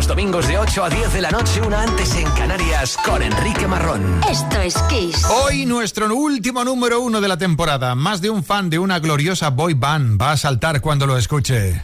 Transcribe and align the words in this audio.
Los 0.00 0.06
domingos 0.06 0.48
de 0.48 0.56
8 0.56 0.84
a 0.84 0.88
10 0.88 1.12
de 1.12 1.20
la 1.20 1.30
noche, 1.30 1.60
una 1.60 1.82
antes 1.82 2.14
en 2.14 2.26
Canarias, 2.30 2.96
con 3.04 3.22
Enrique 3.22 3.66
Marrón. 3.66 4.22
Esto 4.30 4.58
es 4.62 4.74
Kiss. 4.88 5.26
Hoy 5.26 5.66
nuestro 5.66 6.06
último 6.16 6.64
número 6.64 7.02
uno 7.02 7.20
de 7.20 7.28
la 7.28 7.36
temporada. 7.36 7.94
Más 7.94 8.22
de 8.22 8.30
un 8.30 8.42
fan 8.42 8.70
de 8.70 8.78
una 8.78 8.98
gloriosa 8.98 9.50
boy 9.50 9.74
band 9.74 10.18
va 10.18 10.32
a 10.32 10.36
saltar 10.38 10.80
cuando 10.80 11.06
lo 11.06 11.18
escuche. 11.18 11.82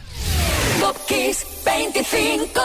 Top 0.79 0.97
Kiss 1.07 1.45
25. 1.63 2.59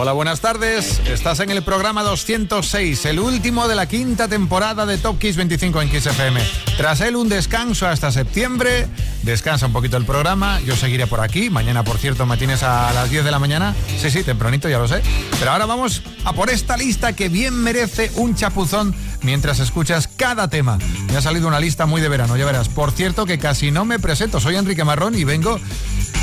Hola, 0.00 0.12
buenas 0.12 0.38
tardes. 0.38 1.00
Estás 1.06 1.40
en 1.40 1.50
el 1.50 1.64
programa 1.64 2.04
206, 2.04 3.04
el 3.06 3.18
último 3.18 3.66
de 3.66 3.74
la 3.74 3.86
quinta 3.86 4.28
temporada 4.28 4.86
de 4.86 4.96
Top 4.96 5.18
Kiss 5.18 5.34
25 5.34 5.82
en 5.82 5.90
Kiss 5.90 6.06
FM. 6.06 6.40
Tras 6.76 7.00
él 7.00 7.16
un 7.16 7.28
descanso 7.28 7.84
hasta 7.88 8.12
septiembre, 8.12 8.86
descansa 9.24 9.66
un 9.66 9.72
poquito 9.72 9.96
el 9.96 10.04
programa, 10.04 10.60
yo 10.60 10.76
seguiré 10.76 11.08
por 11.08 11.18
aquí. 11.18 11.50
Mañana, 11.50 11.82
por 11.82 11.98
cierto, 11.98 12.26
me 12.26 12.36
tienes 12.36 12.62
a 12.62 12.92
las 12.92 13.10
10 13.10 13.24
de 13.24 13.30
la 13.32 13.40
mañana. 13.40 13.74
Sí, 14.00 14.08
sí, 14.08 14.22
tempranito, 14.22 14.68
ya 14.68 14.78
lo 14.78 14.86
sé. 14.86 15.02
Pero 15.40 15.50
ahora 15.50 15.66
vamos 15.66 16.02
a 16.22 16.32
por 16.32 16.48
esta 16.48 16.76
lista 16.76 17.16
que 17.16 17.28
bien 17.28 17.54
merece 17.54 18.12
un 18.14 18.36
chapuzón 18.36 18.94
mientras 19.22 19.60
escuchas 19.60 20.08
cada 20.08 20.48
tema. 20.48 20.78
Me 21.08 21.16
ha 21.16 21.22
salido 21.22 21.48
una 21.48 21.60
lista 21.60 21.86
muy 21.86 22.00
de 22.00 22.08
verano, 22.08 22.36
ya 22.36 22.44
verás. 22.44 22.68
Por 22.68 22.92
cierto 22.92 23.26
que 23.26 23.38
casi 23.38 23.70
no 23.70 23.84
me 23.84 23.98
presento, 23.98 24.40
soy 24.40 24.56
Enrique 24.56 24.84
Marrón 24.84 25.14
y 25.14 25.24
vengo 25.24 25.58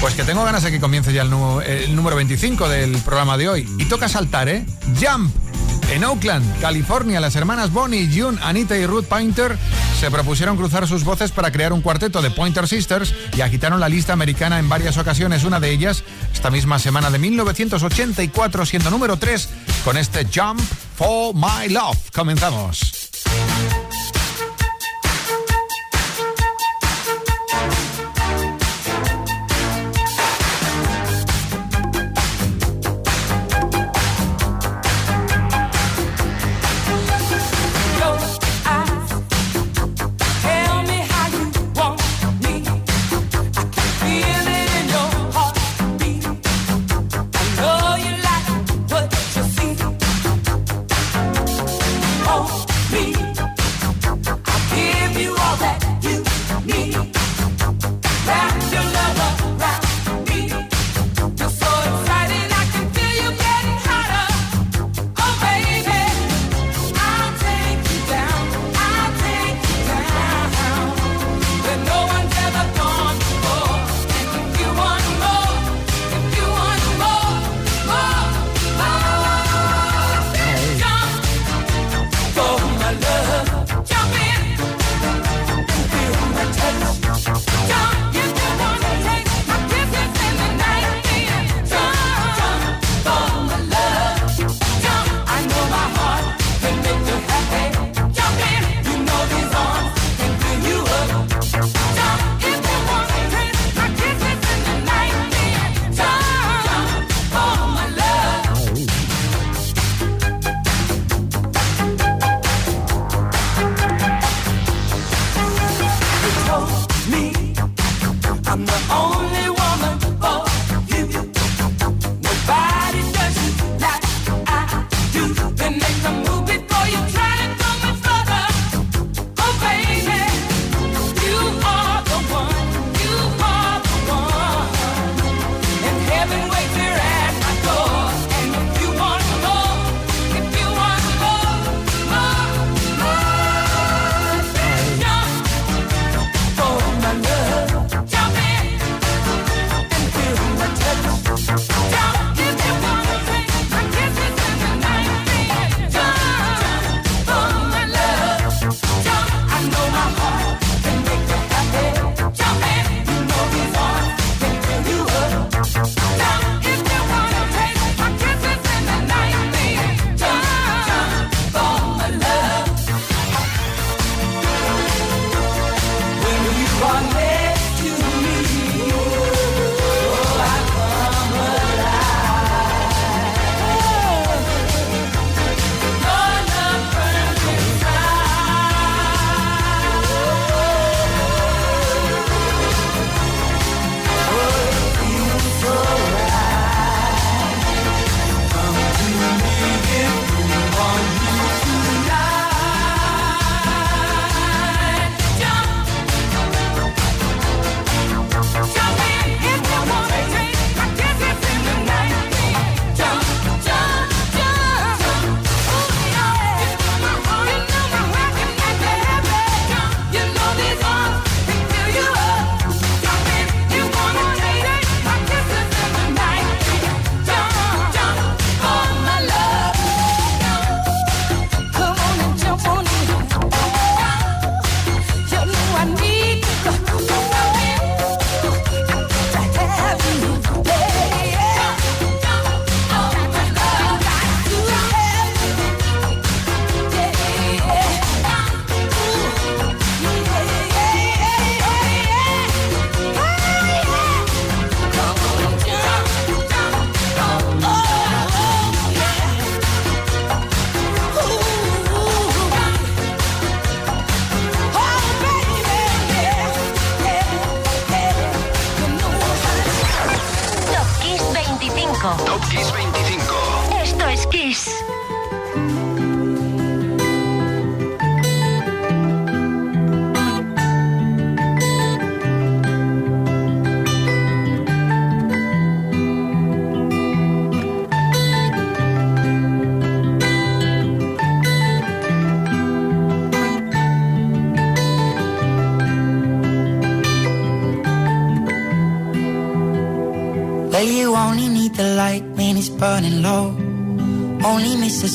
pues 0.02 0.14
que 0.14 0.24
tengo 0.24 0.44
ganas 0.44 0.64
de 0.64 0.72
que 0.72 0.80
comience 0.80 1.14
ya 1.14 1.22
el, 1.22 1.96
número 1.96 2.16
25 2.16 2.70
del 2.70 2.98
programa 3.00 3.38
de 3.38 3.50
hoy. 3.50 3.70
Y 3.78 3.86
toca 3.86 4.10
saltar, 4.10 4.50
¿eh? 4.50 4.66
Jump. 5.00 5.45
En 5.92 6.04
Oakland, 6.04 6.60
California, 6.60 7.20
las 7.20 7.36
hermanas 7.36 7.72
Bonnie, 7.72 8.10
June, 8.14 8.38
Anita 8.42 8.76
y 8.78 8.86
Ruth 8.86 9.06
Pointer 9.06 9.58
se 10.00 10.10
propusieron 10.12 10.58
cruzar 10.58 10.88
sus 10.88 11.04
voces 11.04 11.32
para 11.32 11.52
crear 11.52 11.74
un 11.74 11.82
cuarteto 11.82 12.22
de 12.22 12.32
Pointer 12.32 12.68
Sisters 12.68 13.14
y 13.38 13.42
agitaron 13.42 13.80
la 13.80 13.88
lista 13.88 14.14
americana 14.14 14.60
en 14.60 14.68
varias 14.68 14.98
ocasiones. 14.98 15.44
Una 15.44 15.60
de 15.60 15.72
ellas, 15.72 16.04
esta 16.34 16.50
misma 16.50 16.80
semana 16.80 17.10
de 17.12 17.20
1984, 17.20 18.66
siendo 18.66 18.90
número 18.90 19.18
3 19.18 19.50
con 19.84 19.98
este 19.98 20.26
Jump 20.26 20.60
for 20.98 21.34
My 21.36 21.70
Love. 21.70 22.12
Comenzamos. 22.12 23.05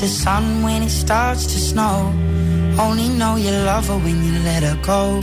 Miss 0.00 0.14
the 0.14 0.24
sun 0.24 0.62
when 0.62 0.82
it 0.82 0.90
starts 0.90 1.46
to 1.46 1.58
snow. 1.58 2.12
Only 2.78 3.08
know 3.08 3.36
you 3.36 3.50
love 3.50 3.88
her 3.88 3.98
when 3.98 4.24
you 4.24 4.32
let 4.44 4.62
her 4.62 4.78
go. 4.82 5.22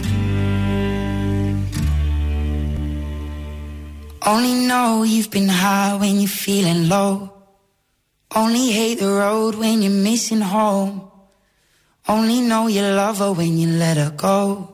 Only 4.26 4.54
know 4.68 5.04
you've 5.04 5.30
been 5.30 5.50
high 5.50 5.98
when 6.00 6.20
you're 6.20 6.30
feeling 6.46 6.90
low. 6.90 7.30
Only 8.36 8.72
hate 8.72 9.00
the 9.00 9.10
road 9.10 9.56
when 9.56 9.82
you're 9.82 9.92
missing 10.10 10.42
home. 10.42 11.12
Only 12.08 12.42
know 12.42 12.68
you 12.68 12.82
love 12.82 13.20
her 13.20 13.32
when 13.34 13.58
you 13.58 13.68
let 13.68 13.98
her 13.98 14.12
go. 14.12 14.70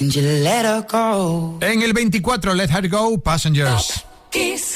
And 0.00 0.14
you 0.14 0.22
let 0.22 0.64
her 0.64 0.82
go. 0.82 1.58
En 1.60 1.82
el 1.82 1.92
24, 1.92 2.54
Let 2.54 2.70
Her 2.70 2.88
Go, 2.88 3.18
Passengers. 3.18 4.04
Kiss 4.30 4.67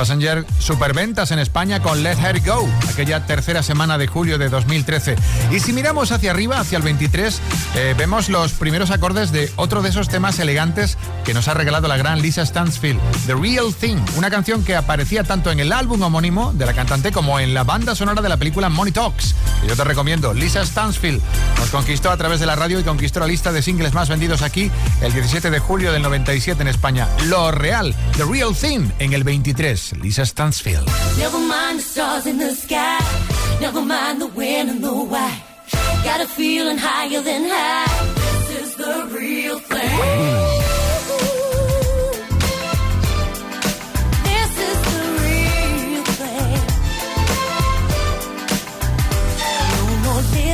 Passenger 0.00 0.46
superventas 0.58 1.30
en 1.30 1.38
España 1.38 1.82
con 1.82 2.02
Let 2.02 2.16
Her 2.24 2.40
Go, 2.40 2.66
aquella 2.88 3.26
tercera 3.26 3.62
semana 3.62 3.98
de 3.98 4.06
julio 4.06 4.38
de 4.38 4.48
2013. 4.48 5.14
Y 5.50 5.60
si 5.60 5.74
miramos 5.74 6.10
hacia 6.10 6.30
arriba, 6.30 6.58
hacia 6.58 6.78
el 6.78 6.82
23, 6.82 7.38
eh, 7.74 7.94
vemos 7.98 8.30
los 8.30 8.52
primeros 8.52 8.90
acordes 8.92 9.30
de 9.30 9.52
otro 9.56 9.82
de 9.82 9.90
esos 9.90 10.08
temas 10.08 10.38
elegantes 10.38 10.96
que 11.22 11.34
nos 11.34 11.48
ha 11.48 11.54
regalado 11.54 11.86
la 11.86 11.98
gran 11.98 12.22
Lisa 12.22 12.46
Stansfield, 12.46 12.98
The 13.26 13.34
Real 13.34 13.74
Thing, 13.78 13.98
una 14.16 14.30
canción 14.30 14.64
que 14.64 14.74
aparecía 14.74 15.22
tanto 15.22 15.50
en 15.50 15.60
el 15.60 15.70
álbum 15.70 16.00
homónimo 16.00 16.54
de 16.54 16.64
la 16.64 16.72
cantante 16.72 17.12
como 17.12 17.38
en 17.38 17.52
la 17.52 17.64
banda 17.64 17.94
sonora 17.94 18.22
de 18.22 18.30
la 18.30 18.38
película 18.38 18.70
Money 18.70 18.94
Talks. 18.94 19.34
Que 19.60 19.68
yo 19.68 19.76
te 19.76 19.84
recomiendo, 19.84 20.32
Lisa 20.32 20.64
Stansfield 20.64 21.20
nos 21.58 21.68
conquistó 21.68 22.10
a 22.10 22.16
través 22.16 22.40
de 22.40 22.46
la 22.46 22.56
radio 22.56 22.80
y 22.80 22.84
conquistó 22.84 23.20
la 23.20 23.26
lista 23.26 23.52
de 23.52 23.60
singles 23.60 23.92
más 23.92 24.08
vendidos 24.08 24.40
aquí 24.40 24.70
el 25.02 25.12
17 25.12 25.50
de 25.50 25.58
julio 25.58 25.92
del 25.92 26.00
97 26.00 26.62
en 26.62 26.68
España. 26.68 27.06
Lo 27.26 27.50
real, 27.50 27.94
The 28.16 28.24
Real 28.24 28.56
Thing 28.56 28.88
en 28.98 29.12
el 29.12 29.24
23. 29.24 29.89
Lisa 29.98 30.24
Stansfield. 30.24 30.86
Never 31.18 31.38
mind 31.38 31.78
the 31.78 31.82
stars 31.82 32.26
in 32.26 32.38
the 32.38 32.54
sky, 32.54 32.98
never 33.60 33.82
mind 33.82 34.20
the 34.20 34.28
when 34.28 34.68
and 34.68 34.82
the 34.82 34.92
why. 34.92 35.42
Got 36.04 36.20
a 36.20 36.26
feeling 36.26 36.78
higher 36.78 37.20
than 37.20 37.42
high. 37.48 38.14
This 38.48 38.62
is 38.62 38.74
the 38.76 39.08
real 39.18 39.58
thing. 39.58 40.60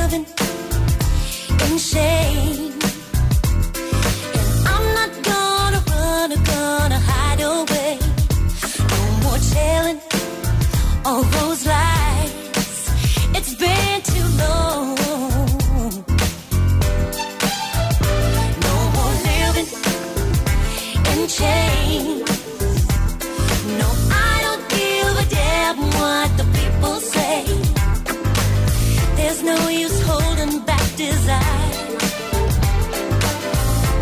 Living 0.07 0.26
in 1.73 1.78
shame. 1.78 2.25
those. 11.23 11.67
It's 13.37 13.55
been 13.55 14.01
too 14.03 14.29
long. 14.43 14.97
No 18.67 18.77
more 18.97 19.15
living 19.31 19.69
in 21.13 21.21
chains. 21.29 22.29
No, 23.81 23.89
I 24.11 24.37
don't 24.47 24.65
give 24.69 25.13
a 25.25 25.27
damn 25.31 25.79
what 26.01 26.29
the 26.37 26.47
people 26.59 26.97
say. 27.01 27.45
There's 29.17 29.43
no 29.43 29.69
use 29.69 30.01
holding 30.03 30.61
back 30.65 30.87
desire. 30.97 31.97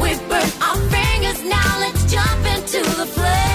We 0.03 0.11
burn 0.29 0.51
our 0.67 0.81
fingers 0.95 1.41
now. 1.45 1.71
Let's 1.81 2.13
jump 2.13 2.47
into 2.55 2.81
the. 2.97 3.54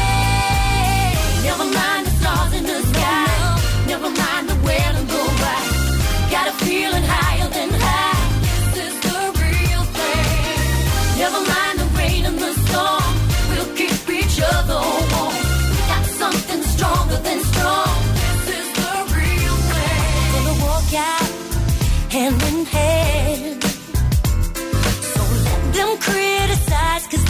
So 25.13 25.21
let 25.45 25.73
them 25.73 25.97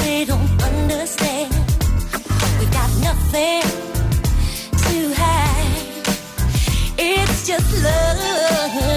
they 0.03 0.25
don't 0.25 0.61
understand. 0.61 1.53
We 2.59 2.65
got 2.79 2.89
nothing 3.07 3.63
to 4.83 5.13
hide, 5.13 6.07
it's 6.97 7.47
just 7.47 7.83
love. 7.83 8.88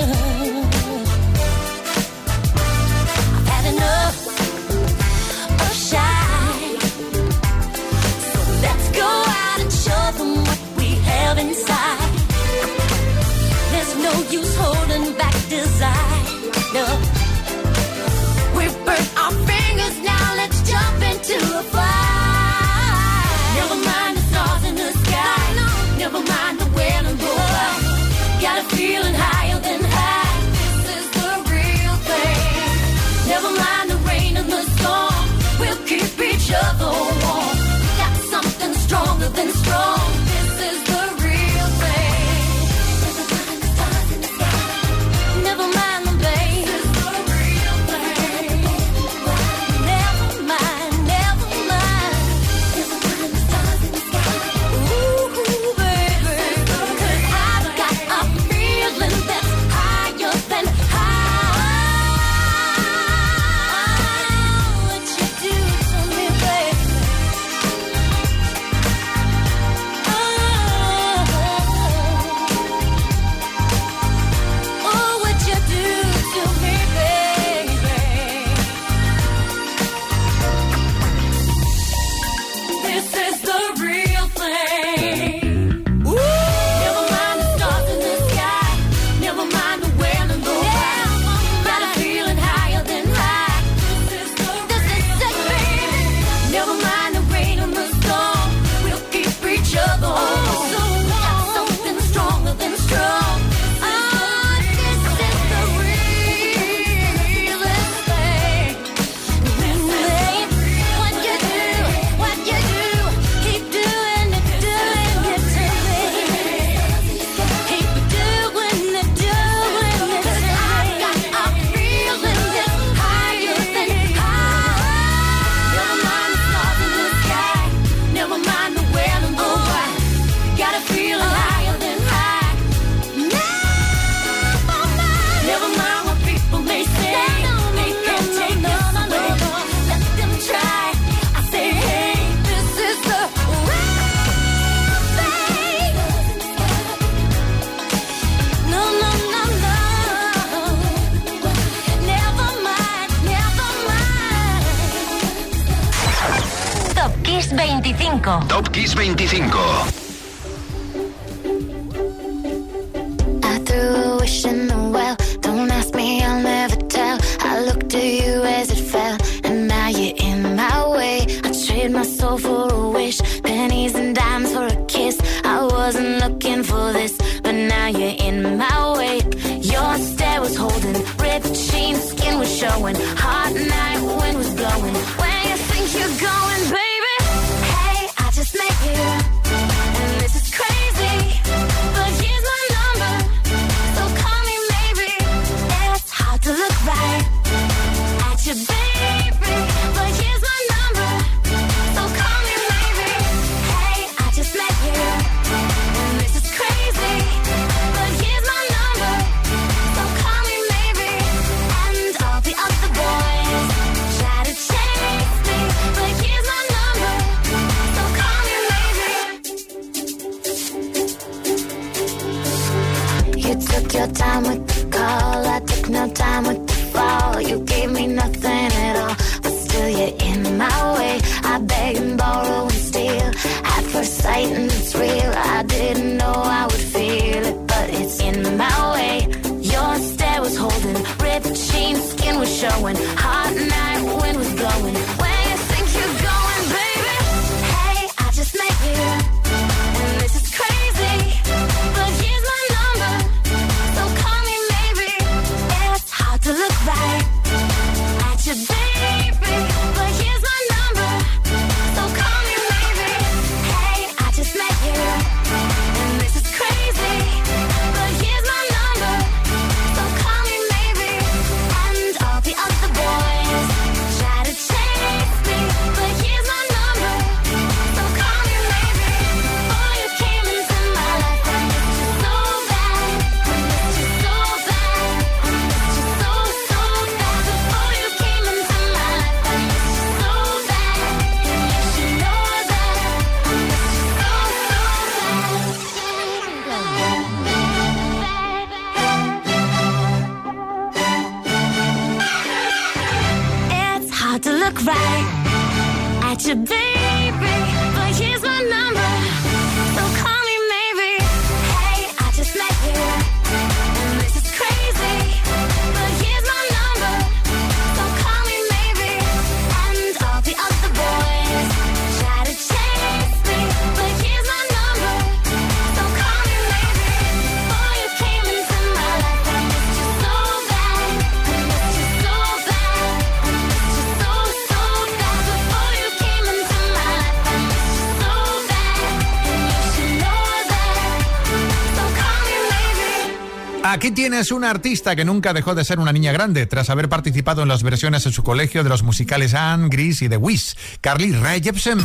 Tienes 344.22 344.52
una 344.52 344.70
artista 344.70 345.16
que 345.16 345.24
nunca 345.24 345.52
dejó 345.52 345.74
de 345.74 345.84
ser 345.84 345.98
una 345.98 346.12
niña 346.12 346.30
grande 346.30 346.64
tras 346.66 346.90
haber 346.90 347.08
participado 347.08 347.62
en 347.62 347.68
las 347.68 347.82
versiones 347.82 348.24
en 348.24 348.30
su 348.30 348.44
colegio 348.44 348.84
de 348.84 348.88
los 348.88 349.02
musicales 349.02 349.52
Anne, 349.52 349.88
Gris 349.90 350.22
y 350.22 350.28
The 350.28 350.36
Wiz. 350.36 350.76
Carly 351.00 351.32
Rae 351.32 351.60
Jepsen. 351.60 351.98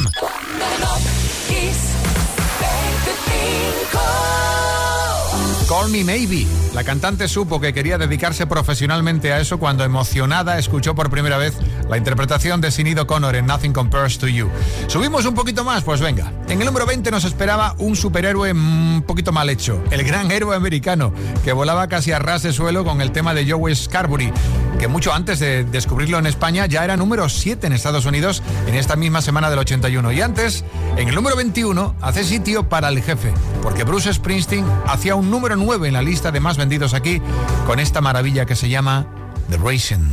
Call 5.68 5.90
Me 5.90 6.06
Maybe. 6.06 6.48
La 6.74 6.86
cantante 6.86 7.28
supo 7.28 7.60
que 7.60 7.74
quería 7.74 7.98
dedicarse 7.98 8.48
profesionalmente 8.48 9.34
a 9.34 9.40
eso 9.42 9.60
cuando 9.60 9.84
emocionada 9.84 10.58
escuchó 10.60 10.96
por 10.96 11.10
primera 11.10 11.38
vez 11.38 11.56
la 11.90 11.98
interpretación 11.98 12.62
de 12.62 12.72
Sinead 12.72 13.00
O'Connor 13.00 13.36
en 13.36 13.48
Nothing 13.48 13.74
Compares 13.74 14.18
to 14.18 14.28
You. 14.28 14.50
¿Subimos 14.88 15.26
un 15.26 15.36
poquito 15.36 15.66
más? 15.66 15.84
Pues 15.84 16.00
venga. 16.00 16.32
En 16.48 16.62
el 16.62 16.68
número 16.68 16.86
20 16.86 17.12
nos 17.12 17.26
esperaba 17.26 17.76
un 17.80 17.98
superhéroe 17.98 18.52
un 18.54 19.04
poquito 19.06 19.34
mal 19.34 19.50
hecho. 19.50 19.84
El 19.92 20.06
gran 20.06 20.32
héroe 20.32 20.56
americano 20.56 21.12
que 21.44 21.52
volaba 21.52 21.88
casi 21.88 22.14
a 22.14 22.20
ras 22.20 22.44
de 22.44 22.54
suelo 22.54 22.86
con 22.86 23.02
el 23.02 23.12
tema 23.12 23.34
de 23.34 23.50
Joe 23.50 23.76
Scarbury, 23.76 24.32
que 24.80 24.88
mucho 24.88 25.14
antes 25.14 25.40
de 25.40 25.66
descubrirlo 25.66 26.18
en 26.18 26.28
España 26.28 26.66
ya 26.66 26.86
era 26.86 26.96
número 26.96 27.28
7 27.28 27.68
en 27.68 27.74
Estados 27.74 28.06
Unidos 28.06 28.42
en 28.68 28.76
esta 28.76 28.96
misma 28.96 29.22
semana 29.22 29.50
del 29.50 29.60
81. 29.60 30.14
Y 30.14 30.22
antes, 30.22 30.64
en 30.96 31.10
el 31.10 31.16
número 31.16 31.36
21, 31.36 31.96
hace 32.02 32.24
sitio 32.24 32.70
para 32.70 32.88
el 32.88 33.02
jefe, 33.02 33.34
porque 33.62 33.84
Bruce 33.84 34.14
Springsteen 34.14 34.66
hacía 34.86 35.16
un 35.16 35.30
número 35.30 35.57
9 35.58 35.88
en 35.88 35.94
la 35.94 36.02
lista 36.02 36.32
de 36.32 36.40
más 36.40 36.58
vendidos 36.58 36.94
aquí 36.94 37.22
con 37.66 37.80
esta 37.80 38.02
maravilla 38.02 38.46
que 38.46 38.56
se 38.56 38.70
llama 38.70 39.06
The 39.50 39.58
Racing. 39.58 40.06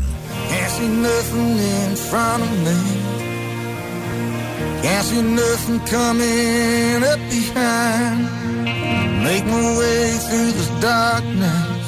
Can't 0.48 0.70
see 0.70 0.88
nothing 0.88 1.59
in 1.59 1.96
front 1.96 2.42
of 2.42 2.50
me. 2.66 3.14
Can't 4.83 5.04
see 5.07 5.22
nothing 5.22 5.80
coming 5.90 7.02
up 7.02 7.20
behind. 7.30 8.28
Make 9.24 9.44
my 9.46 9.78
way 9.78 10.11
through 10.26 10.52
this 10.52 10.70
darkness. 10.80 11.85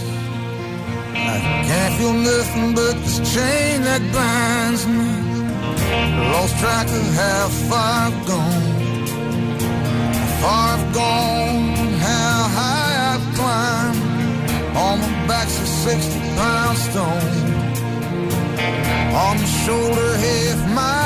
I 1.14 1.36
can't 1.68 1.94
feel 1.98 2.14
nothing 2.14 2.74
but 2.74 2.94
this 3.04 3.18
chain 3.34 3.82
that 3.88 4.02
binds 4.16 4.86
me. 4.86 5.10
Lost 6.32 6.54
track 6.60 6.88
of 6.88 7.06
how 7.20 7.48
far 7.68 7.92
I've 8.06 8.20
gone. 8.32 8.66
How 10.16 10.28
far 10.40 10.64
I've 10.74 10.86
gone, 10.94 11.45
back's 15.96 16.06
a 16.06 16.10
60 16.10 16.20
pound 16.36 16.78
stone. 16.78 17.56
On 19.14 19.36
the 19.36 19.46
shoulder, 19.46 20.16
half 20.16 20.74
mile 20.74 21.05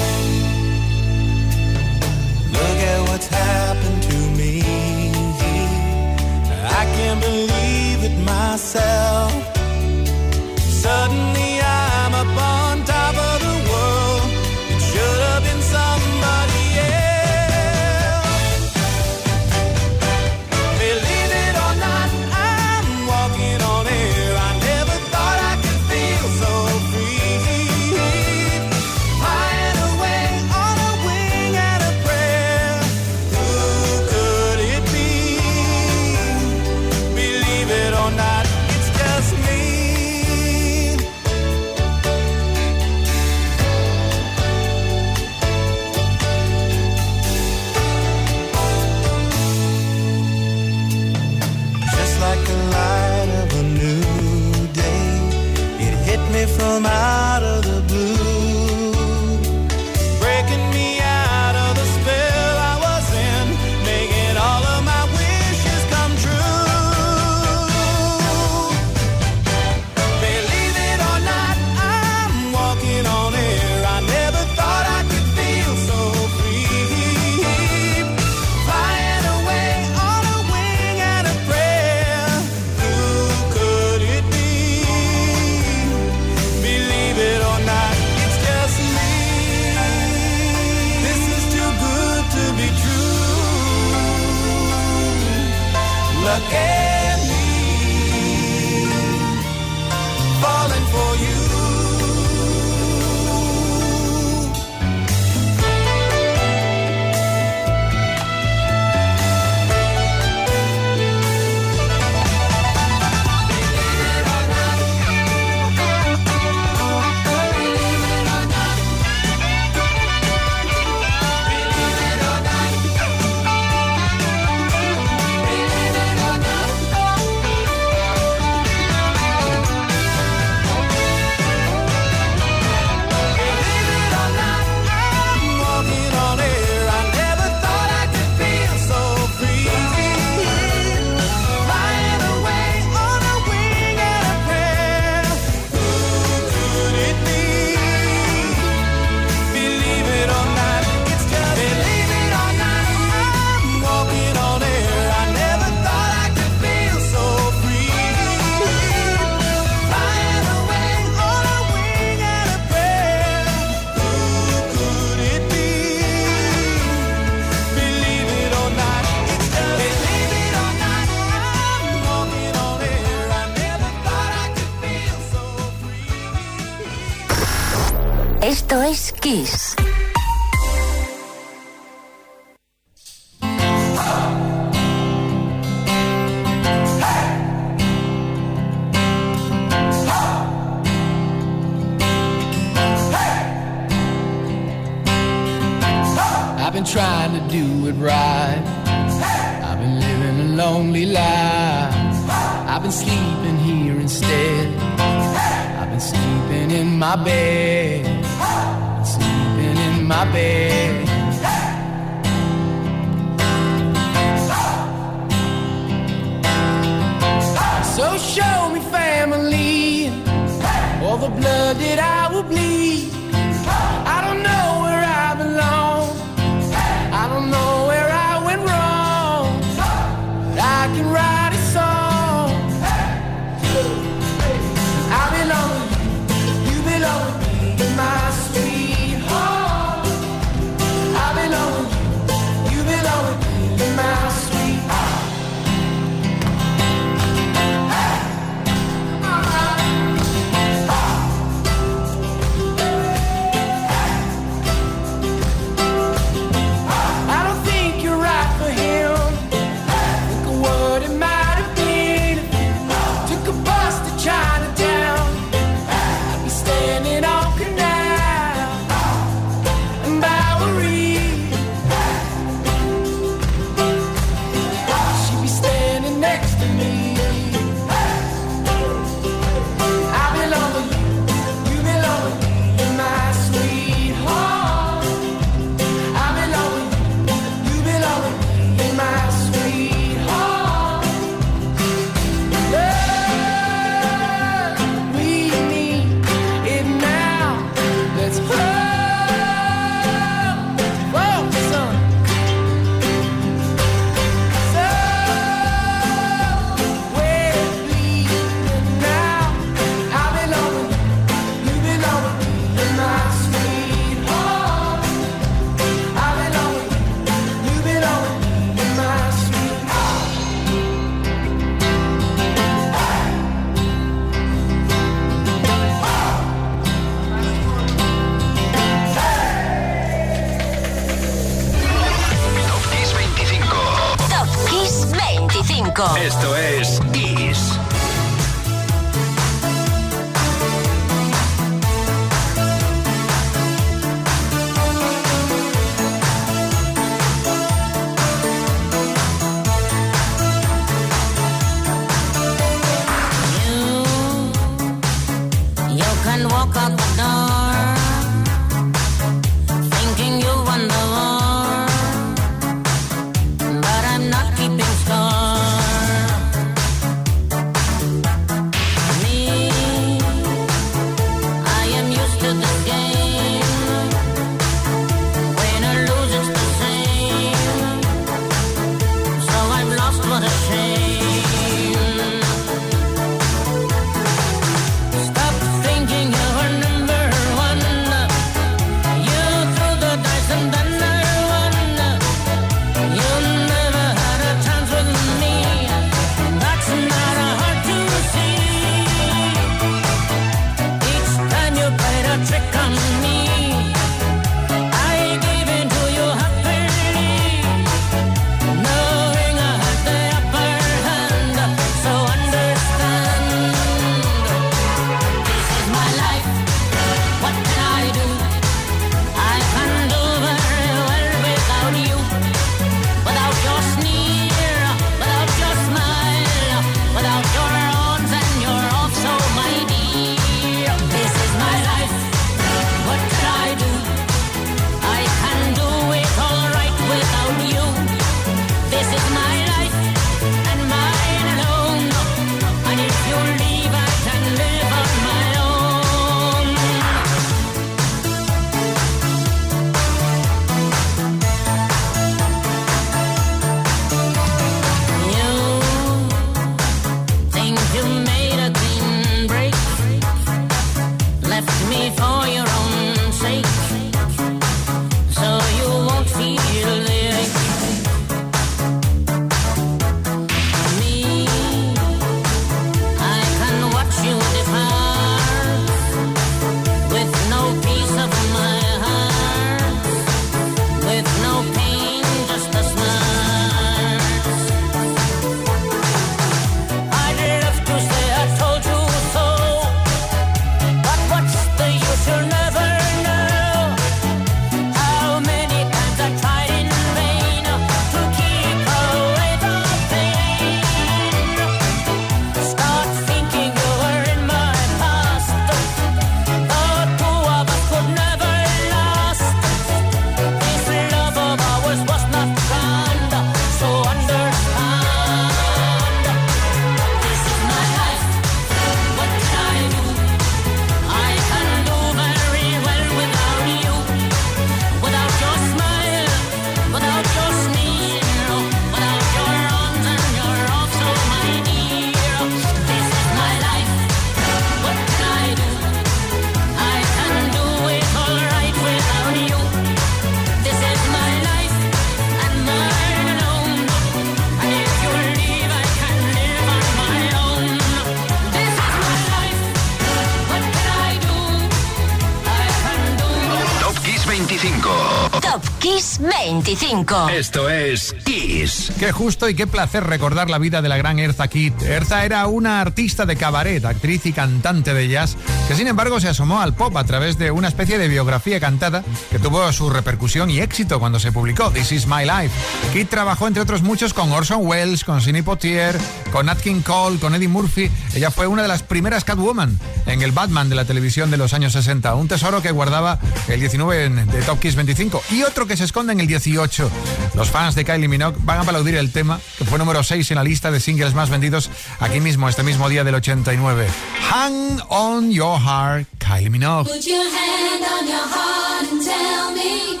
up. 555.50 555.69
25. 555.80 557.28
Esto 557.30 557.70
es 557.70 558.14
Kiss. 558.24 558.92
Qué 558.98 559.12
justo 559.12 559.48
y 559.48 559.54
qué 559.54 559.66
placer 559.66 560.04
recordar 560.04 560.50
la 560.50 560.58
vida 560.58 560.82
de 560.82 560.90
la 560.90 560.98
gran 560.98 561.18
Erza 561.18 561.48
Kitt. 561.48 561.80
Erza 561.82 562.24
era 562.26 562.46
una 562.48 562.82
artista 562.82 563.24
de 563.24 563.34
cabaret, 563.36 563.82
actriz 563.86 564.26
y 564.26 564.32
cantante 564.34 564.92
de 564.92 565.08
jazz, 565.08 565.36
que 565.68 565.74
sin 565.74 565.86
embargo 565.86 566.20
se 566.20 566.28
asomó 566.28 566.60
al 566.60 566.74
pop 566.74 566.94
a 566.98 567.04
través 567.04 567.38
de 567.38 567.50
una 567.50 567.68
especie 567.68 567.96
de 567.96 568.08
biografía 568.08 568.60
cantada 568.60 569.02
que 569.30 569.38
tuvo 569.38 569.72
su 569.72 569.88
repercusión 569.88 570.50
y 570.50 570.60
éxito 570.60 571.00
cuando 571.00 571.18
se 571.18 571.32
publicó 571.32 571.70
This 571.70 571.92
Is 571.92 572.06
My 572.06 572.24
Life. 572.24 572.50
Kitt 572.92 573.08
trabajó 573.08 573.46
entre 573.46 573.62
otros 573.62 573.80
muchos 573.82 574.12
con 574.12 574.30
Orson 574.32 574.60
Welles, 574.66 575.02
con 575.04 575.22
Sidney 575.22 575.40
Poitier, 575.42 575.96
con 576.30 576.44
Nat 576.46 576.60
King 576.60 576.82
Cole, 576.82 577.18
con 577.18 577.34
Eddie 577.34 577.48
Murphy. 577.48 577.90
Ella 578.14 578.30
fue 578.30 578.46
una 578.46 578.60
de 578.62 578.68
las 578.68 578.82
primeras 578.82 579.24
Catwoman 579.24 579.78
en 580.04 580.20
el 580.20 580.32
Batman 580.32 580.68
de 580.68 580.74
la 580.76 580.84
televisión 580.84 581.30
de 581.30 581.38
los 581.38 581.54
años 581.54 581.72
60. 581.72 582.14
Un 582.16 582.28
tesoro 582.28 582.60
que 582.60 582.70
guardaba 582.70 583.18
el 583.48 583.60
19 583.60 584.04
en- 584.04 584.26
de 584.26 584.42
Top 584.42 584.60
Kiss 584.60 584.74
25 584.76 585.22
y 585.30 585.42
otro 585.42 585.66
que 585.70 585.76
se 585.76 585.84
esconde 585.84 586.12
en 586.12 586.18
el 586.18 586.26
18. 586.26 586.90
Los 587.34 587.48
fans 587.48 587.76
de 587.76 587.84
Kylie 587.84 588.08
Minogue 588.08 588.36
van 588.40 588.58
a 588.58 588.62
aplaudir 588.62 588.96
el 588.96 589.12
tema, 589.12 589.38
que 589.56 589.64
fue 589.64 589.78
número 589.78 590.02
6 590.02 590.28
en 590.32 590.34
la 590.34 590.42
lista 590.42 590.72
de 590.72 590.80
singles 590.80 591.14
más 591.14 591.30
vendidos 591.30 591.70
aquí 592.00 592.18
mismo, 592.18 592.48
este 592.48 592.64
mismo 592.64 592.88
día 592.88 593.04
del 593.04 593.14
89. 593.14 593.86
Hang 594.30 594.80
on 594.88 595.30
your 595.30 595.60
heart, 595.60 596.08
Kylie 596.18 596.50
Minogue. 596.50 596.90
Put 596.90 597.06
your 597.06 597.22
hand 597.22 597.84
on 597.84 598.08
your 598.08 598.16
heart 598.16 598.90
and 598.90 599.00
tell 599.04 599.52
me 599.52 600.00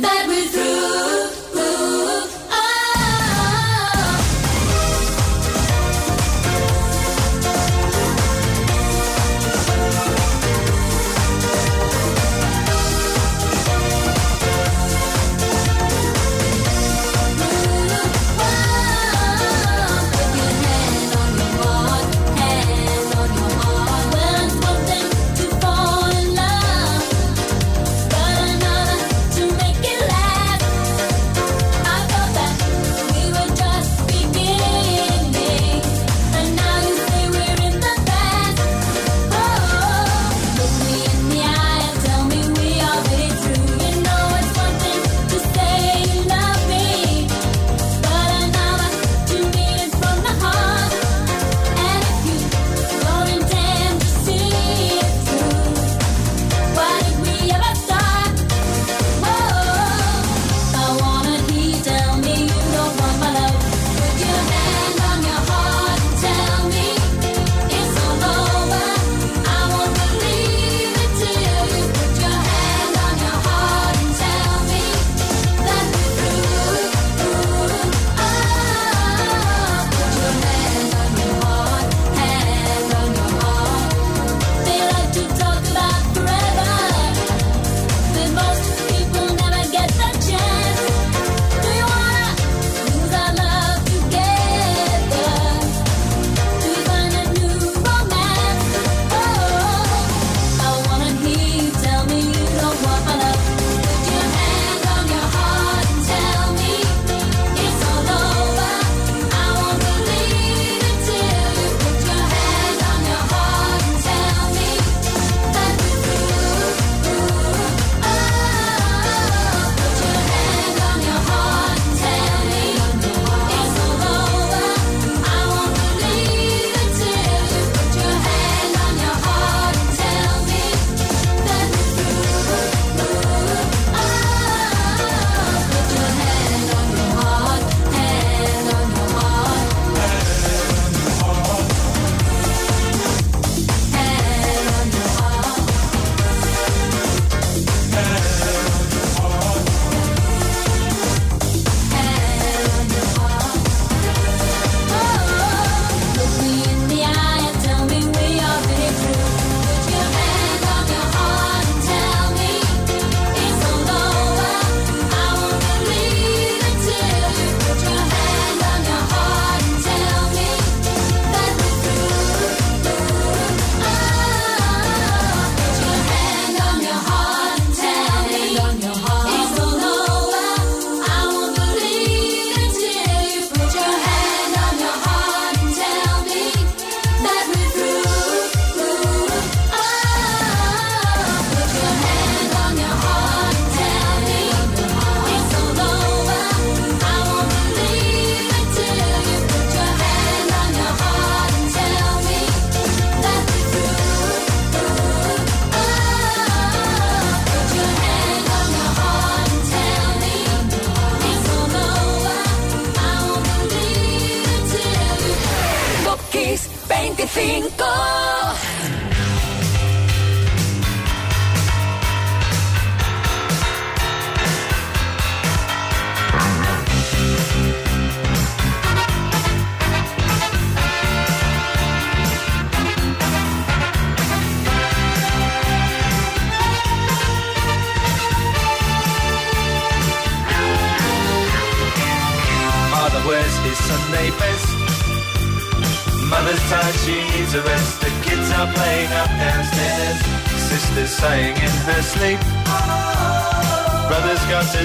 that 0.00 0.26
we're 0.26 0.48
through. 0.48 1.39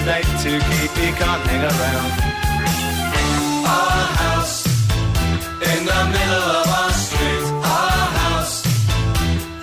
To 0.06 0.12
keep, 0.12 0.92
he 1.02 1.10
can't 1.18 1.42
hang 1.50 1.66
around. 1.66 2.12
Our 3.66 4.06
house 4.22 4.62
in 5.66 5.82
the 5.82 6.02
middle 6.14 6.46
of 6.62 6.68
our 6.70 6.94
street. 6.94 7.46
Our 7.66 8.06
house 8.22 8.62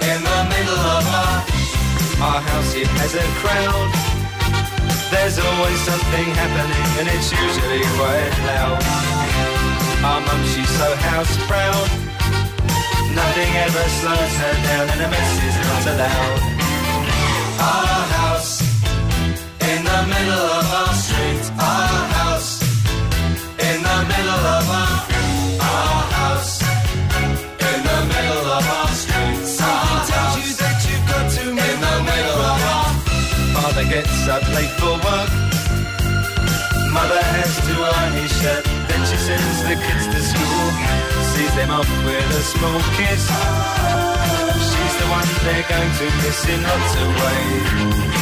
in 0.02 0.18
the 0.18 0.40
middle 0.50 0.82
of 0.98 1.04
our 1.14 1.38
our 2.26 2.40
house. 2.42 2.74
It 2.74 2.90
has 2.98 3.14
a 3.14 3.26
crowd. 3.38 3.90
There's 5.14 5.38
always 5.38 5.78
something 5.86 6.26
happening, 6.34 6.88
and 6.98 7.06
it's 7.14 7.30
usually 7.30 7.86
quite 7.94 8.34
loud. 8.50 8.82
Our 10.02 10.20
mum, 10.26 10.42
she's 10.50 10.72
so 10.74 10.90
house 11.06 11.38
proud. 11.46 11.86
Nothing 13.14 13.50
ever 13.62 13.84
slows 14.02 14.34
her 14.42 14.54
down, 14.66 14.90
and 14.90 15.00
a 15.06 15.08
mess 15.08 15.32
is 15.38 15.56
not 15.70 15.84
allowed. 15.94 16.40
Our 17.62 18.02
house 18.10 18.31
the 19.92 20.02
middle 20.08 20.46
of 20.58 20.66
our 20.80 20.94
street. 21.04 21.44
Our 21.60 22.02
house 22.16 22.52
in 23.68 23.78
the 23.88 23.98
middle 24.12 24.42
of 24.56 24.64
our 24.80 24.96
our 25.68 26.02
house 26.16 26.54
in 27.68 27.78
the 27.90 27.98
middle 28.12 28.46
of 28.56 28.64
our 28.78 28.92
street. 29.02 29.38
Something 29.58 30.02
tells 30.08 30.34
you 30.40 30.50
that 30.62 30.78
you've 30.88 31.06
got 31.12 31.26
to 31.36 31.44
in 31.68 31.76
the 31.86 31.96
middle 32.08 32.40
of 32.52 32.58
our. 32.72 32.88
Father 33.56 33.84
gets 33.94 34.20
up 34.34 34.44
late 34.56 34.74
for 34.80 34.96
work. 35.08 35.30
Mother 36.96 37.22
has 37.36 37.52
to 37.66 37.74
iron 37.92 38.12
his 38.20 38.32
shirt. 38.40 38.64
Then 38.88 39.00
she 39.08 39.18
sends 39.28 39.58
the 39.68 39.76
kids 39.76 40.06
to 40.12 40.20
school. 40.30 40.64
Sees 41.32 41.54
them 41.58 41.70
off 41.70 41.90
with 42.06 42.40
a 42.40 42.44
small 42.54 42.80
kiss. 42.96 43.24
She's 44.72 44.94
the 45.00 45.08
one 45.18 45.28
they're 45.44 45.68
going 45.74 45.92
to 46.00 46.06
miss 46.24 46.40
in 46.48 46.60
lots 46.70 46.92
of 47.02 47.08
ways. 47.20 48.21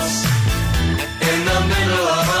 the 1.53 1.59
middle 1.67 2.07
of 2.07 2.40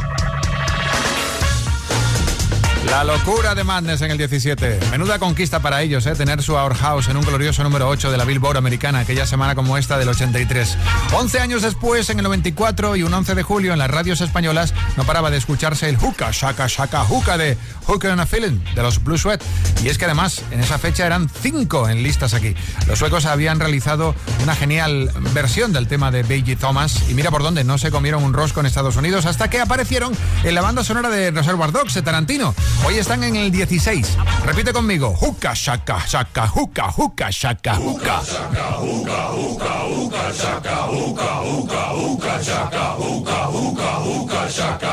La 2.91 3.05
locura 3.05 3.55
de 3.55 3.63
Madness 3.63 4.01
en 4.01 4.11
el 4.11 4.17
17. 4.17 4.77
Menuda 4.91 5.17
conquista 5.17 5.61
para 5.61 5.81
ellos, 5.81 6.05
¿eh? 6.07 6.13
Tener 6.13 6.43
su 6.43 6.55
Our 6.55 6.75
House 6.75 7.07
en 7.07 7.15
un 7.15 7.23
glorioso 7.23 7.63
número 7.63 7.87
8 7.87 8.11
de 8.11 8.17
la 8.17 8.25
Billboard 8.25 8.57
americana 8.57 8.99
aquella 8.99 9.25
semana 9.25 9.55
como 9.55 9.77
esta 9.77 9.97
del 9.97 10.09
83. 10.09 10.77
11 11.13 11.39
años 11.39 11.61
después, 11.61 12.09
en 12.09 12.19
el 12.19 12.23
94 12.23 12.97
y 12.97 13.03
un 13.03 13.13
11 13.13 13.33
de 13.33 13.43
julio, 13.43 13.71
en 13.71 13.79
las 13.79 13.89
radios 13.89 14.19
españolas 14.19 14.73
no 14.97 15.05
paraba 15.05 15.31
de 15.31 15.37
escucharse 15.37 15.87
el 15.87 15.95
Hookah, 15.95 16.31
Shaka, 16.31 16.67
Shaka, 16.67 17.05
Hookah 17.05 17.37
de 17.37 17.57
Hooker 17.87 18.11
and 18.11 18.19
a 18.19 18.25
Feeling 18.25 18.59
de 18.75 18.83
los 18.83 19.01
Blue 19.01 19.17
Sweat. 19.17 19.41
Y 19.81 19.87
es 19.87 19.97
que 19.97 20.03
además, 20.03 20.43
en 20.51 20.59
esa 20.59 20.77
fecha 20.77 21.05
eran 21.05 21.29
5 21.29 21.87
en 21.87 22.03
listas 22.03 22.33
aquí. 22.33 22.55
Los 22.87 22.99
suecos 22.99 23.25
habían 23.25 23.61
realizado 23.61 24.15
una 24.43 24.53
genial 24.53 25.09
versión 25.33 25.71
del 25.71 25.87
tema 25.87 26.11
de 26.11 26.23
Beiji 26.23 26.57
Thomas. 26.57 27.09
Y 27.09 27.13
mira 27.13 27.31
por 27.31 27.41
dónde, 27.41 27.63
no 27.63 27.77
se 27.77 27.89
comieron 27.89 28.21
un 28.21 28.33
rosco 28.33 28.59
en 28.59 28.65
Estados 28.65 28.97
Unidos 28.97 29.25
hasta 29.25 29.49
que 29.49 29.61
aparecieron 29.61 30.11
en 30.43 30.53
la 30.53 30.61
banda 30.61 30.83
sonora 30.83 31.09
de 31.09 31.31
Reservoir 31.31 31.71
Dogs 31.71 31.93
de 31.93 32.01
Tarantino. 32.01 32.53
Hoy 32.85 32.97
están 32.97 33.23
en 33.23 33.35
el 33.35 33.51
16. 33.51 34.17
Repite 34.45 34.73
conmigo. 34.73 35.13
Juca, 35.15 35.53
shaka, 35.53 36.03
shaka, 36.07 36.47
juca, 36.47 36.91
juca, 36.91 37.29
shaka, 37.29 37.75
juca. 37.75 38.17
Juca, 38.19 38.73
juca, 38.79 39.71
juca, 39.87 40.33
shaka, 40.33 40.75
juca, 40.87 41.41
juca, 41.43 41.83
juca, 41.93 42.41
shaka, 42.41 42.95
juca, 42.97 43.45
juca, 43.51 43.99
juca, 44.03 44.49
shaka. 44.49 44.91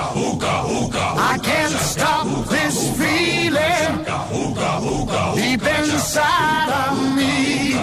I 1.18 1.39
can't 1.39 1.72
stop 1.72 2.26
this 2.49 2.91
feeling. 2.97 3.28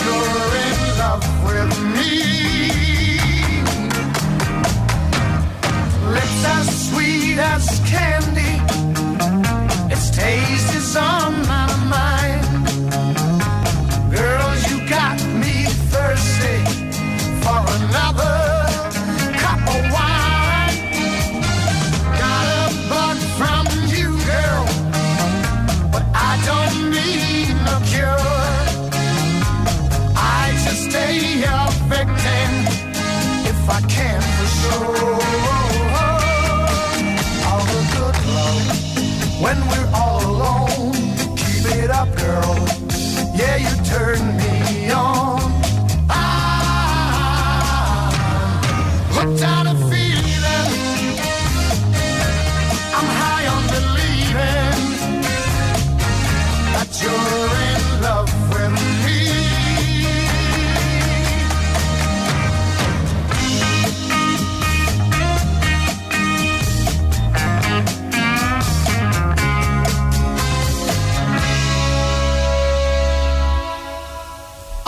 You're 0.00 0.54
in 0.66 0.98
love 0.98 1.24
with 1.44 1.72
me. 1.94 2.14
Lips 6.14 6.44
as 6.56 6.66
sweet 6.88 7.38
as 7.38 7.80
candy. 7.86 8.54
Its 9.92 10.10
taste 10.10 10.74
is 10.74 10.96
on 10.96 11.46
my 11.46 11.73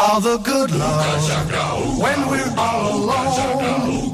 all 0.09 0.21
the 0.21 0.37
good 0.39 0.71
love 0.71 1.99
when 1.99 2.29
we're 2.29 2.55
all 2.57 2.97
alone. 2.97 4.13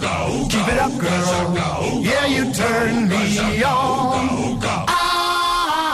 Keep 0.48 0.68
it 0.68 0.78
up, 0.78 0.92
girl. 0.98 2.00
Yeah, 2.00 2.26
you 2.26 2.52
turn 2.52 3.08
me 3.08 3.62
on. 3.62 4.58
I'm 4.88 5.86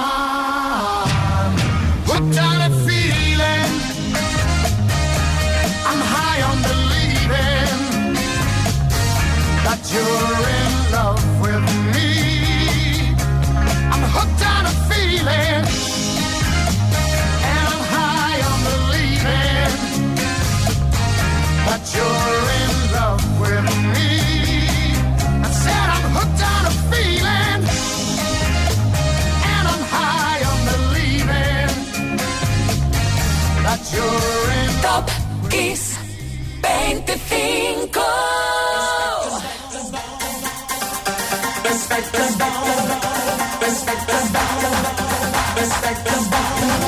hooked 2.08 2.38
on 2.38 2.60
a 2.68 2.70
feeling. 2.86 3.72
I'm 5.90 6.02
high 6.14 6.42
on 6.48 6.58
believing 6.70 8.14
that 9.64 9.80
you're 9.92 10.57
Top 33.90 35.08
Kiss 35.48 35.96
25. 36.60 37.94
Respect, 41.64 42.12
respect, 42.18 42.56
respect, 43.62 44.02
respect, 45.56 46.87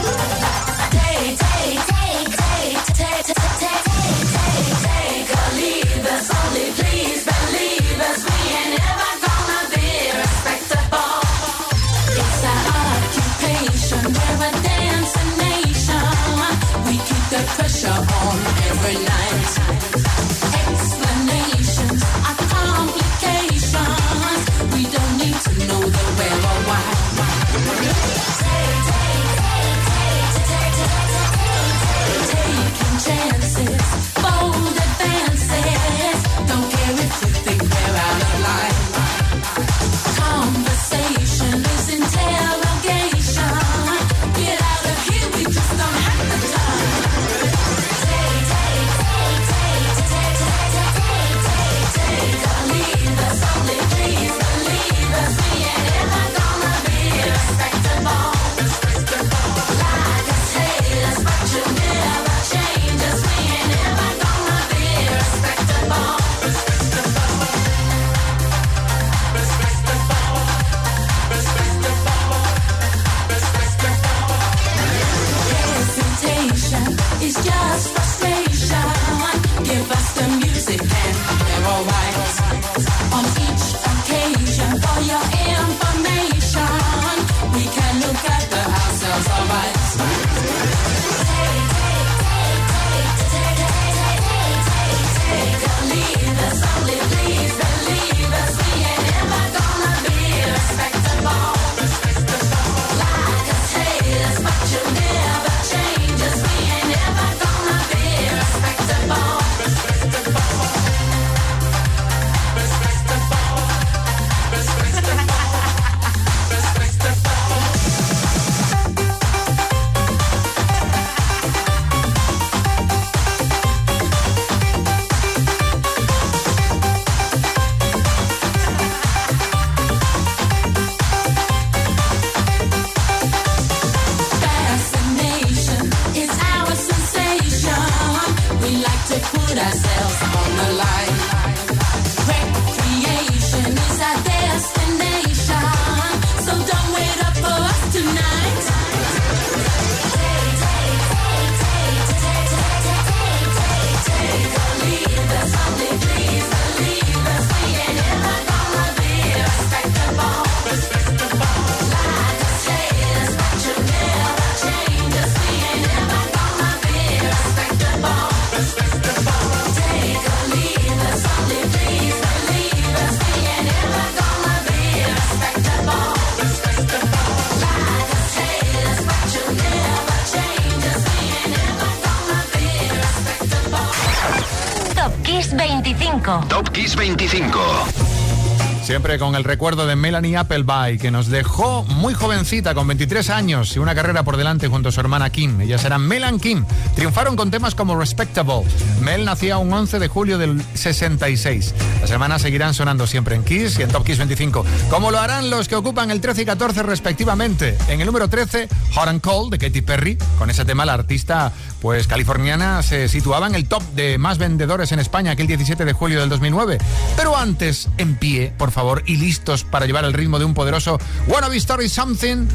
Siempre 189.00 189.18
con 189.18 189.34
el 189.34 189.44
recuerdo 189.44 189.86
de 189.86 189.96
Melanie 189.96 190.36
Appleby, 190.36 190.98
que 190.98 191.10
nos 191.10 191.28
dejó 191.28 191.84
muy 191.84 192.12
jovencita, 192.12 192.74
con 192.74 192.86
23 192.86 193.30
años 193.30 193.74
y 193.74 193.78
una 193.78 193.94
carrera 193.94 194.24
por 194.24 194.36
delante 194.36 194.68
junto 194.68 194.90
a 194.90 194.92
su 194.92 195.00
hermana 195.00 195.30
Kim. 195.30 195.58
Ellas 195.62 195.86
eran 195.86 196.02
Mel 196.06 196.22
and 196.22 196.38
Kim. 196.38 196.66
Triunfaron 196.96 197.34
con 197.34 197.50
temas 197.50 197.74
como 197.74 197.98
Respectable. 197.98 198.64
Mel 199.00 199.24
nacía 199.24 199.56
un 199.56 199.72
11 199.72 200.00
de 200.00 200.08
julio 200.08 200.36
del 200.36 200.62
66. 200.74 201.74
Las 202.10 202.16
hermanas 202.16 202.42
seguirán 202.42 202.74
sonando 202.74 203.06
siempre 203.06 203.36
en 203.36 203.44
Kiss 203.44 203.78
y 203.78 203.82
en 203.82 203.88
Top 203.88 204.04
Kiss 204.04 204.18
25, 204.18 204.66
como 204.90 205.12
lo 205.12 205.20
harán 205.20 205.48
los 205.48 205.68
que 205.68 205.76
ocupan 205.76 206.10
el 206.10 206.20
13 206.20 206.42
y 206.42 206.44
14 206.44 206.82
respectivamente. 206.82 207.78
En 207.86 208.00
el 208.00 208.06
número 208.06 208.26
13, 208.26 208.68
Hot 208.96 209.06
and 209.06 209.20
Cold 209.20 209.52
de 209.52 209.58
Katy 209.58 209.80
Perry. 209.82 210.18
Con 210.36 210.50
ese 210.50 210.64
tema 210.64 210.84
la 210.84 210.94
artista 210.94 211.52
pues 211.80 212.08
californiana 212.08 212.82
se 212.82 213.08
situaba 213.08 213.46
en 213.46 213.54
el 213.54 213.68
top 213.68 213.84
de 213.94 214.18
más 214.18 214.38
vendedores 214.38 214.90
en 214.90 214.98
España 214.98 215.30
aquel 215.30 215.46
17 215.46 215.84
de 215.84 215.92
julio 215.92 216.18
del 216.18 216.28
2009. 216.30 216.78
Pero 217.16 217.36
antes, 217.36 217.88
en 217.96 218.16
pie, 218.16 218.52
por 218.58 218.72
favor, 218.72 219.04
y 219.06 219.16
listos 219.16 219.62
para 219.62 219.86
llevar 219.86 220.04
el 220.04 220.12
ritmo 220.12 220.40
de 220.40 220.46
un 220.46 220.54
poderoso 220.54 220.98
Wanna 221.28 221.46
Be 221.46 221.58
Story 221.58 221.88
Something. 221.88 222.48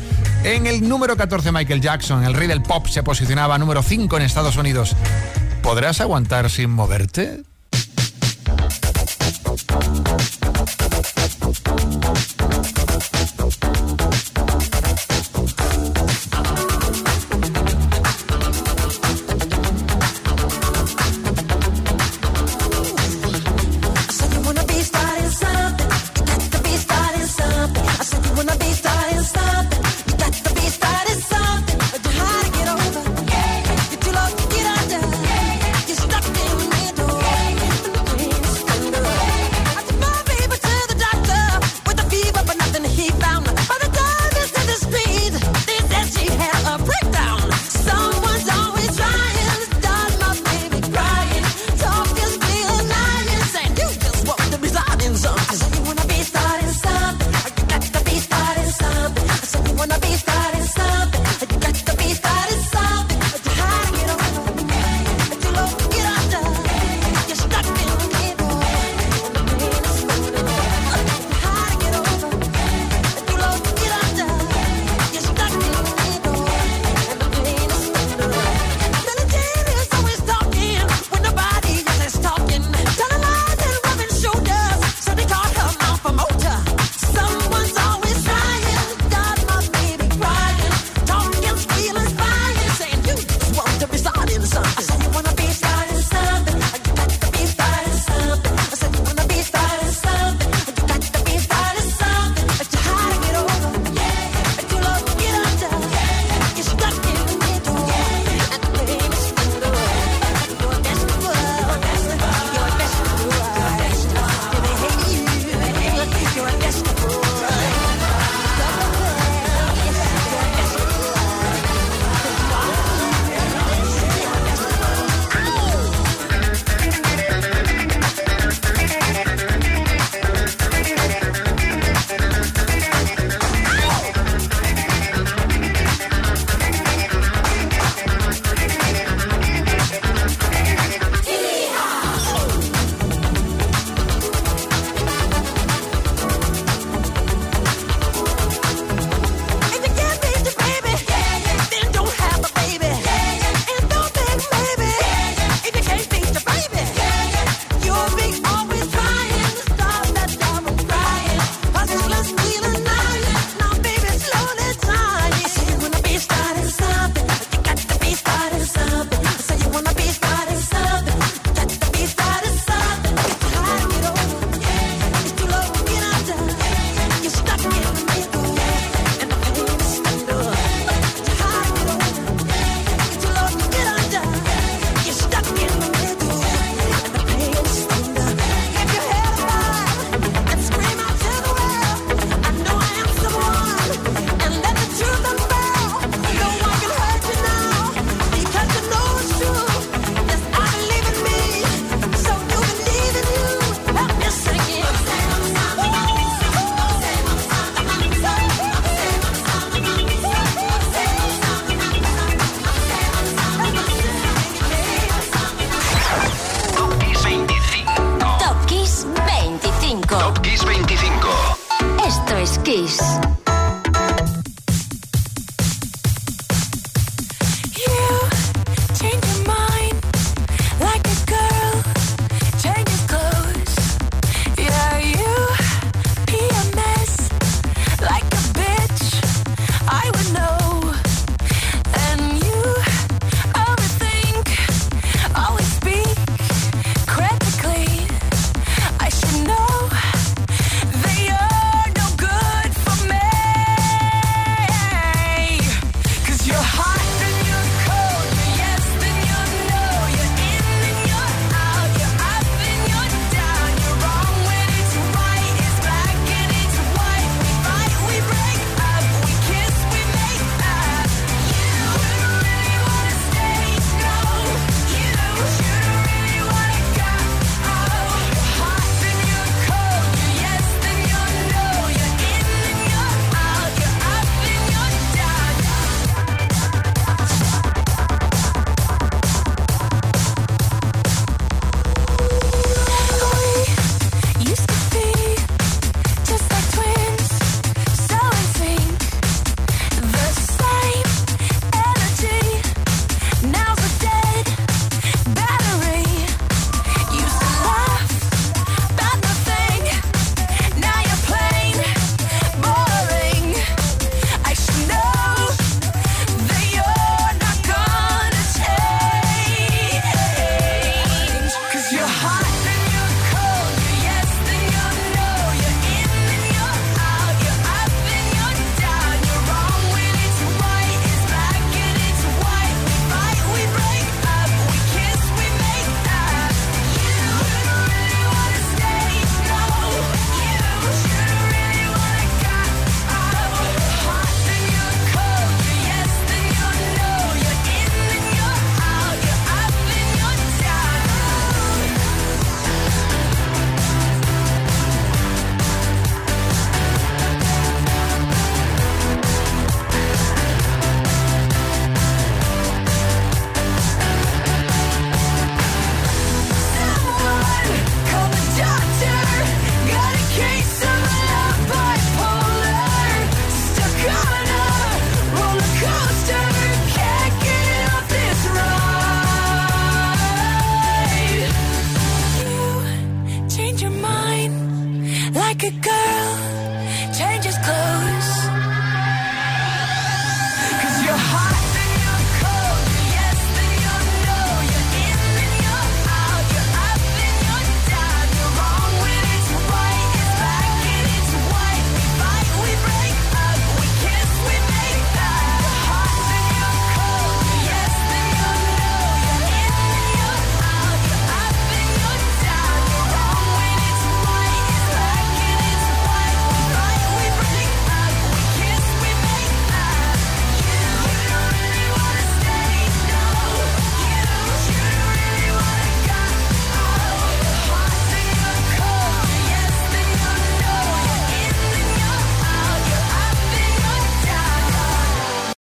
En 0.43 0.67
el 0.67 0.85
número 0.85 1.15
14, 1.15 1.53
Michael 1.53 1.79
Jackson, 1.79 2.25
el 2.25 2.33
rey 2.33 2.49
del 2.49 2.61
pop, 2.61 2.87
se 2.87 3.03
posicionaba 3.03 3.57
número 3.57 3.81
5 3.81 4.17
en 4.17 4.23
Estados 4.23 4.57
Unidos. 4.57 4.97
¿Podrás 5.61 6.01
aguantar 6.01 6.49
sin 6.49 6.71
moverte? 6.71 7.54